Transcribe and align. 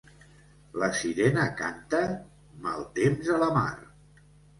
La 0.83 0.87
sirena 0.99 1.43
canta? 1.59 1.99
Mal 2.65 2.87
temps 2.97 3.29
a 3.37 3.39
la 3.45 3.51
mar. 3.59 3.67